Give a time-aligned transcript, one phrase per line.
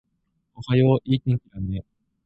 [0.55, 1.85] おはよう、いい天気だね